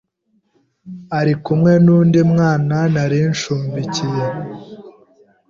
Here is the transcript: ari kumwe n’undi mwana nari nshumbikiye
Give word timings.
ari 1.19 1.33
kumwe 1.43 1.73
n’undi 1.83 2.19
mwana 2.31 2.77
nari 2.93 3.19
nshumbikiye 3.31 4.25